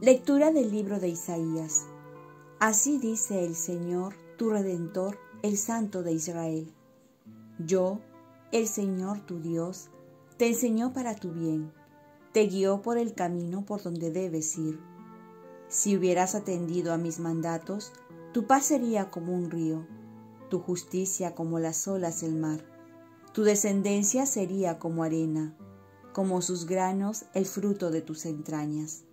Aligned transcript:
Lectura 0.00 0.50
del 0.50 0.72
libro 0.72 0.98
de 0.98 1.06
Isaías. 1.06 1.86
Así 2.58 2.98
dice 2.98 3.44
el 3.44 3.54
Señor, 3.54 4.14
tu 4.36 4.50
Redentor, 4.50 5.18
el 5.42 5.56
Santo 5.56 6.02
de 6.02 6.12
Israel. 6.12 6.74
Yo, 7.60 8.00
el 8.50 8.66
Señor 8.66 9.20
tu 9.20 9.38
Dios, 9.38 9.90
te 10.36 10.48
enseñó 10.48 10.92
para 10.92 11.14
tu 11.14 11.30
bien, 11.30 11.72
te 12.32 12.48
guió 12.48 12.82
por 12.82 12.98
el 12.98 13.14
camino 13.14 13.64
por 13.64 13.84
donde 13.84 14.10
debes 14.10 14.58
ir. 14.58 14.80
Si 15.68 15.96
hubieras 15.96 16.34
atendido 16.34 16.92
a 16.92 16.98
mis 16.98 17.20
mandatos, 17.20 17.92
tu 18.32 18.48
paz 18.48 18.64
sería 18.64 19.12
como 19.12 19.32
un 19.32 19.48
río, 19.48 19.86
tu 20.50 20.58
justicia 20.58 21.36
como 21.36 21.60
las 21.60 21.86
olas 21.86 22.20
del 22.20 22.34
mar, 22.34 22.64
tu 23.32 23.44
descendencia 23.44 24.26
sería 24.26 24.80
como 24.80 25.04
arena, 25.04 25.56
como 26.12 26.42
sus 26.42 26.66
granos 26.66 27.26
el 27.32 27.46
fruto 27.46 27.92
de 27.92 28.02
tus 28.02 28.26
entrañas. 28.26 29.04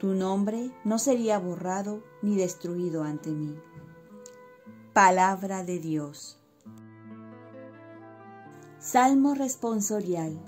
Tu 0.00 0.14
nombre 0.14 0.72
no 0.82 0.98
sería 0.98 1.38
borrado 1.38 2.02
ni 2.22 2.34
destruido 2.34 3.02
ante 3.02 3.28
mí. 3.28 3.54
Palabra 4.94 5.62
de 5.62 5.78
Dios. 5.78 6.38
Salmo 8.78 9.34
responsorial. 9.34 10.40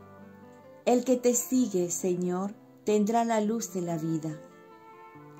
El 0.87 1.05
que 1.05 1.19
te 1.19 1.35
sigue, 1.35 1.91
Señor, 1.91 2.55
tendrá 2.85 3.27
la 3.27 3.43
luz 3.43 3.75
de 3.75 3.83
la 3.83 3.99
vida. 3.99 4.41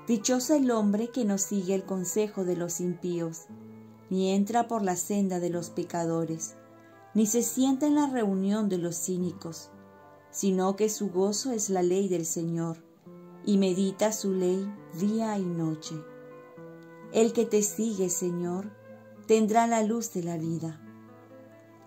Dichoso 0.07 0.53
el 0.53 0.69
hombre 0.69 1.07
que 1.07 1.25
no 1.25 1.39
sigue 1.39 1.73
el 1.73 1.83
consejo 1.83 2.45
de 2.45 2.55
los 2.55 2.81
impíos, 2.81 3.45
ni 4.11 4.31
entra 4.31 4.67
por 4.67 4.83
la 4.83 4.95
senda 4.95 5.39
de 5.39 5.49
los 5.49 5.71
pecadores, 5.71 6.53
ni 7.15 7.25
se 7.25 7.41
sienta 7.41 7.87
en 7.87 7.95
la 7.95 8.05
reunión 8.05 8.69
de 8.69 8.77
los 8.77 8.95
cínicos, 8.95 9.71
sino 10.29 10.75
que 10.75 10.89
su 10.89 11.09
gozo 11.09 11.51
es 11.51 11.71
la 11.71 11.81
ley 11.81 12.09
del 12.09 12.27
Señor, 12.27 12.92
y 13.45 13.57
medita 13.57 14.11
su 14.11 14.31
ley 14.31 14.71
día 14.99 15.37
y 15.37 15.45
noche. 15.45 15.95
El 17.11 17.33
que 17.33 17.45
te 17.45 17.61
sigue, 17.61 18.09
Señor, 18.09 18.71
tendrá 19.27 19.67
la 19.67 19.83
luz 19.83 20.13
de 20.13 20.23
la 20.23 20.37
vida 20.37 20.79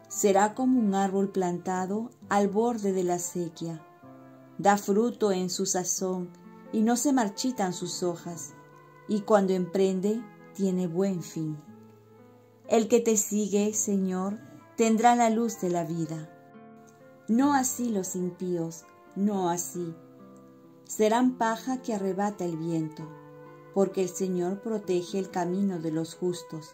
será 0.08 0.54
como 0.54 0.78
un 0.80 0.94
árbol 0.94 1.28
plantado 1.28 2.10
al 2.28 2.48
borde 2.48 2.92
de 2.92 3.04
la 3.04 3.18
sequía. 3.18 3.84
Da 4.58 4.78
fruto 4.78 5.32
en 5.32 5.50
su 5.50 5.66
sazón 5.66 6.30
y 6.72 6.80
no 6.80 6.96
se 6.96 7.12
marchitan 7.12 7.72
sus 7.72 8.02
hojas, 8.02 8.54
y 9.08 9.20
cuando 9.20 9.52
emprende 9.52 10.22
tiene 10.54 10.86
buen 10.86 11.22
fin. 11.22 11.58
El 12.68 12.88
que 12.88 13.00
te 13.00 13.16
sigue, 13.16 13.74
Señor, 13.74 14.38
tendrá 14.76 15.14
la 15.14 15.30
luz 15.30 15.60
de 15.60 15.70
la 15.70 15.84
vida. 15.84 16.30
No 17.28 17.54
así 17.54 17.90
los 17.90 18.16
impíos, 18.16 18.84
no 19.14 19.50
así. 19.50 19.94
Serán 20.86 21.36
paja 21.36 21.82
que 21.82 21.94
arrebata 21.94 22.44
el 22.44 22.56
viento, 22.56 23.08
porque 23.74 24.02
el 24.02 24.08
Señor 24.08 24.62
protege 24.62 25.18
el 25.18 25.30
camino 25.30 25.80
de 25.80 25.90
los 25.90 26.14
justos, 26.14 26.72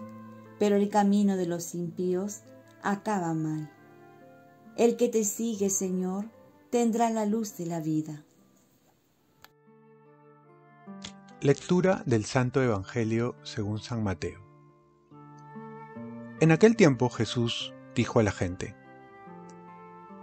pero 0.59 0.77
el 0.77 0.91
camino 0.91 1.37
de 1.37 1.47
los 1.47 1.75
impíos 1.75 2.43
acaba 2.83 3.33
mal. 3.33 3.73
El 4.77 4.97
que 4.97 5.09
te 5.09 5.25
sigue, 5.25 5.71
Señor, 5.71 6.31
tendrá 6.71 7.11
la 7.11 7.27
luz 7.27 7.57
de 7.57 7.67
la 7.67 7.81
vida. 7.81 8.25
Lectura 11.41 12.03
del 12.07 12.25
Santo 12.25 12.63
Evangelio 12.63 13.35
según 13.43 13.79
San 13.81 14.05
Mateo. 14.05 14.41
En 16.41 16.53
aquel 16.53 16.77
tiempo 16.77 17.09
Jesús 17.09 17.73
dijo 17.95 18.21
a 18.21 18.23
la 18.23 18.33
gente, 18.33 18.77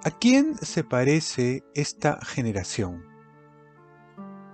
¿A 0.06 0.12
quién 0.12 0.56
se 0.58 0.86
parece 0.86 1.66
esta 1.76 2.20
generación? 2.22 3.09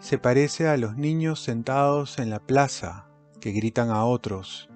Se 0.06 0.20
parece 0.20 0.68
a 0.68 0.78
los 0.78 0.96
niños 0.98 1.42
sentados 1.42 2.20
en 2.20 2.30
la 2.30 2.40
plaza 2.40 3.08
que 3.42 3.52
gritan 3.52 3.90
a 3.90 4.06
otros, 4.06 4.70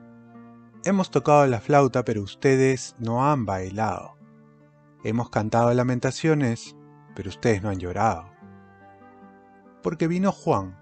Hemos 0.85 1.11
tocado 1.11 1.45
la 1.45 1.59
flauta, 1.59 2.03
pero 2.03 2.23
ustedes 2.23 2.95
no 2.97 3.23
han 3.23 3.45
bailado. 3.45 4.17
Hemos 5.03 5.29
cantado 5.29 5.71
lamentaciones, 5.71 6.75
pero 7.15 7.29
ustedes 7.29 7.61
no 7.61 7.69
han 7.69 7.77
llorado. 7.77 8.31
Porque 9.83 10.07
vino 10.07 10.31
Juan, 10.31 10.79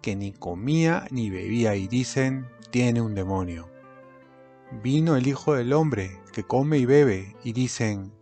que 0.00 0.16
ni 0.16 0.32
comía 0.32 1.06
ni 1.10 1.28
bebía, 1.28 1.76
y 1.76 1.88
dicen, 1.88 2.48
tiene 2.70 3.02
un 3.02 3.14
demonio. 3.14 3.68
Vino 4.82 5.14
el 5.14 5.26
Hijo 5.26 5.52
del 5.52 5.74
Hombre, 5.74 6.22
que 6.32 6.42
come 6.42 6.78
y 6.78 6.86
bebe, 6.86 7.36
y 7.44 7.52
dicen, 7.52 8.14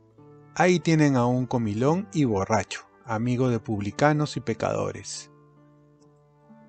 ahí 0.56 0.80
tienen 0.80 1.14
a 1.14 1.26
un 1.26 1.46
comilón 1.46 2.08
y 2.12 2.24
borracho, 2.24 2.80
amigo 3.04 3.48
de 3.48 3.60
publicanos 3.60 4.36
y 4.36 4.40
pecadores. 4.40 5.30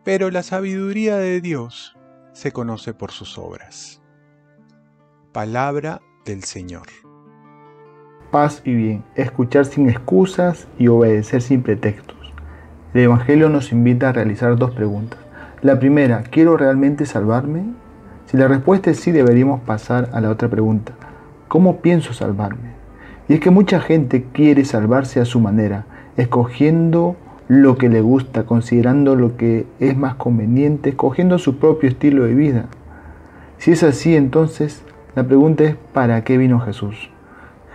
Pero 0.08 0.32
la 0.32 0.42
sabiduría 0.42 1.18
de 1.18 1.42
Dios 1.42 1.98
se 2.32 2.54
conoce 2.54 2.94
por 2.94 3.12
sus 3.12 3.38
obras. 3.38 4.02
Palabra 5.34 6.00
del 6.24 6.46
Señor. 6.46 6.88
Paz 8.32 8.62
y 8.64 8.74
bien, 8.74 9.04
escuchar 9.16 9.66
sin 9.66 9.90
excusas 9.90 10.70
y 10.80 10.88
obedecer 10.88 11.42
sin 11.42 11.62
pretextos. 11.62 12.34
El 12.94 13.02
Evangelio 13.02 13.50
nos 13.50 13.74
invita 13.74 14.08
a 14.08 14.14
realizar 14.14 14.56
dos 14.56 14.72
preguntas. 14.74 15.20
La 15.62 15.78
primera, 15.78 16.24
¿quiero 16.24 16.56
realmente 16.56 17.06
salvarme? 17.06 17.66
Si 18.28 18.38
la 18.38 18.48
respuesta 18.48 18.92
es 18.92 19.02
sí, 19.02 19.12
deberíamos 19.12 19.60
pasar 19.60 20.10
a 20.14 20.22
la 20.22 20.30
otra 20.30 20.48
pregunta. 20.48 20.94
¿Cómo 21.50 21.82
pienso 21.82 22.14
salvarme? 22.14 22.76
Y 23.28 23.34
es 23.34 23.40
que 23.42 23.50
mucha 23.50 23.82
gente 23.82 24.26
quiere 24.32 24.64
salvarse 24.64 25.20
a 25.20 25.26
su 25.26 25.42
manera, 25.42 25.86
escogiendo 26.16 27.18
lo 27.48 27.78
que 27.78 27.90
le 27.90 28.02
gusta, 28.02 28.46
considerando 28.46 29.16
lo 29.16 29.38
que 29.38 29.66
es 29.80 29.96
más 29.96 30.16
conveniente, 30.16 30.90
escogiendo 30.90 31.40
su 31.40 31.58
propio 31.58 31.90
estilo 31.90 32.26
de 32.26 32.34
vida. 32.34 32.66
Si 33.58 33.72
es 33.72 33.84
así, 33.84 34.16
entonces 34.16 34.84
la 35.16 35.24
pregunta 35.24 35.64
es, 35.64 35.76
¿para 35.94 36.24
qué 36.24 36.38
vino 36.38 36.60
Jesús? 36.60 37.10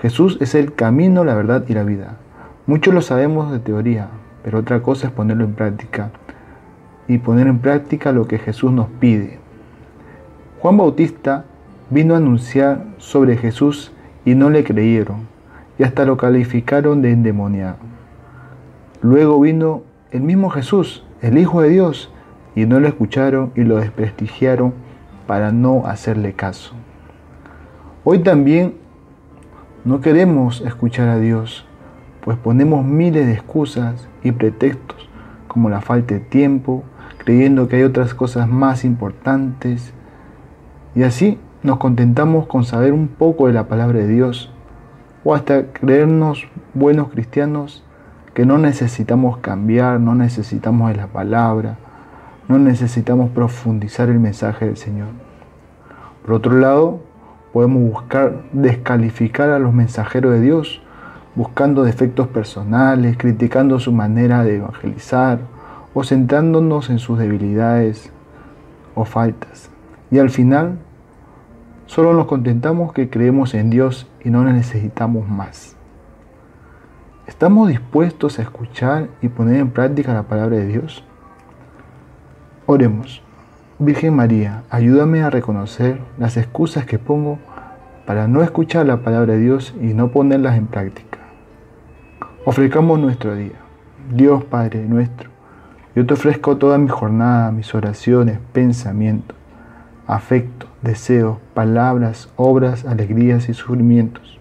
Jesús 0.00 0.36
es 0.40 0.54
el 0.54 0.74
camino, 0.74 1.24
la 1.24 1.34
verdad 1.34 1.64
y 1.68 1.74
la 1.74 1.84
vida. 1.84 2.16
Muchos 2.66 2.92
lo 2.92 3.00
sabemos 3.00 3.50
de 3.50 3.60
teoría, 3.60 4.08
pero 4.44 4.58
otra 4.58 4.82
cosa 4.82 5.08
es 5.08 5.12
ponerlo 5.12 5.44
en 5.44 5.54
práctica 5.54 6.10
y 7.08 7.18
poner 7.18 7.46
en 7.46 7.58
práctica 7.58 8.12
lo 8.12 8.28
que 8.28 8.38
Jesús 8.38 8.72
nos 8.72 8.88
pide. 9.00 9.38
Juan 10.60 10.76
Bautista 10.76 11.44
vino 11.90 12.14
a 12.14 12.18
anunciar 12.18 12.84
sobre 12.98 13.36
Jesús 13.36 13.92
y 14.24 14.34
no 14.34 14.50
le 14.50 14.64
creyeron, 14.64 15.26
y 15.78 15.82
hasta 15.82 16.04
lo 16.04 16.16
calificaron 16.16 17.02
de 17.02 17.10
endemoniado. 17.10 17.91
Luego 19.02 19.40
vino 19.40 19.82
el 20.12 20.22
mismo 20.22 20.48
Jesús, 20.48 21.04
el 21.22 21.36
Hijo 21.36 21.60
de 21.60 21.70
Dios, 21.70 22.08
y 22.54 22.66
no 22.66 22.78
lo 22.78 22.86
escucharon 22.86 23.50
y 23.56 23.62
lo 23.64 23.78
desprestigiaron 23.78 24.74
para 25.26 25.50
no 25.50 25.86
hacerle 25.86 26.34
caso. 26.34 26.74
Hoy 28.04 28.20
también 28.20 28.74
no 29.84 30.00
queremos 30.00 30.60
escuchar 30.60 31.08
a 31.08 31.18
Dios, 31.18 31.66
pues 32.24 32.38
ponemos 32.38 32.84
miles 32.84 33.26
de 33.26 33.32
excusas 33.32 34.08
y 34.22 34.30
pretextos, 34.30 35.08
como 35.48 35.68
la 35.68 35.80
falta 35.80 36.14
de 36.14 36.20
tiempo, 36.20 36.84
creyendo 37.18 37.66
que 37.66 37.76
hay 37.76 37.82
otras 37.82 38.14
cosas 38.14 38.48
más 38.48 38.84
importantes, 38.84 39.92
y 40.94 41.02
así 41.02 41.40
nos 41.64 41.78
contentamos 41.78 42.46
con 42.46 42.62
saber 42.62 42.92
un 42.92 43.08
poco 43.08 43.48
de 43.48 43.52
la 43.52 43.66
palabra 43.66 43.98
de 43.98 44.06
Dios, 44.06 44.52
o 45.24 45.34
hasta 45.34 45.72
creernos 45.72 46.46
buenos 46.72 47.08
cristianos 47.08 47.84
que 48.34 48.46
no 48.46 48.58
necesitamos 48.58 49.38
cambiar, 49.38 50.00
no 50.00 50.14
necesitamos 50.14 50.90
de 50.90 50.96
la 50.96 51.06
palabra, 51.06 51.76
no 52.48 52.58
necesitamos 52.58 53.30
profundizar 53.30 54.08
el 54.08 54.20
mensaje 54.20 54.66
del 54.66 54.76
Señor. 54.76 55.08
Por 56.24 56.34
otro 56.34 56.58
lado, 56.58 57.00
Podemos 57.52 57.82
buscar 57.82 58.44
descalificar 58.52 59.50
a 59.50 59.58
los 59.58 59.74
mensajeros 59.74 60.32
de 60.32 60.40
Dios, 60.40 60.80
buscando 61.34 61.82
defectos 61.82 62.28
personales, 62.28 63.18
criticando 63.18 63.78
su 63.78 63.92
manera 63.92 64.42
de 64.42 64.56
evangelizar 64.56 65.40
o 65.92 66.02
centrándonos 66.02 66.88
en 66.88 66.98
sus 66.98 67.18
debilidades 67.18 68.10
o 68.94 69.04
faltas. 69.04 69.68
Y 70.10 70.18
al 70.18 70.30
final, 70.30 70.78
solo 71.84 72.14
nos 72.14 72.24
contentamos 72.26 72.94
que 72.94 73.10
creemos 73.10 73.52
en 73.52 73.68
Dios 73.68 74.10
y 74.24 74.30
no 74.30 74.44
necesitamos 74.44 75.28
más. 75.28 75.76
¿Estamos 77.26 77.68
dispuestos 77.68 78.38
a 78.38 78.42
escuchar 78.42 79.08
y 79.20 79.28
poner 79.28 79.60
en 79.60 79.70
práctica 79.70 80.12
la 80.12 80.24
palabra 80.24 80.56
de 80.56 80.66
Dios? 80.66 81.04
Oremos. 82.66 83.22
Virgen 83.78 84.16
María, 84.16 84.64
ayúdame 84.70 85.22
a 85.22 85.30
reconocer 85.30 86.00
las 86.18 86.36
excusas 86.36 86.84
que 86.84 86.98
pongo 86.98 87.38
para 88.06 88.26
no 88.26 88.42
escuchar 88.42 88.86
la 88.86 89.02
palabra 89.02 89.34
de 89.34 89.38
Dios 89.38 89.72
y 89.80 89.94
no 89.94 90.08
ponerlas 90.08 90.56
en 90.56 90.66
práctica. 90.66 91.18
Ofrezcamos 92.44 92.98
nuestro 92.98 93.36
día. 93.36 93.60
Dios 94.12 94.42
Padre 94.42 94.84
nuestro, 94.84 95.30
yo 95.94 96.04
te 96.04 96.14
ofrezco 96.14 96.56
toda 96.56 96.76
mi 96.76 96.88
jornada, 96.88 97.52
mis 97.52 97.72
oraciones, 97.72 98.40
pensamientos, 98.52 99.36
afectos, 100.08 100.68
deseos, 100.82 101.38
palabras, 101.54 102.30
obras, 102.34 102.84
alegrías 102.84 103.48
y 103.48 103.54
sufrimientos, 103.54 104.40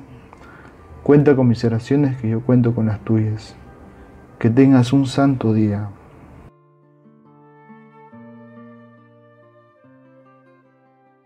Cuenta 1.03 1.35
con 1.35 1.47
mis 1.47 1.63
oraciones 1.63 2.15
que 2.17 2.29
yo 2.29 2.41
cuento 2.41 2.75
con 2.75 2.85
las 2.85 2.99
tuyas. 2.99 3.55
Que 4.37 4.51
tengas 4.51 4.93
un 4.93 5.07
santo 5.07 5.51
día. 5.53 5.89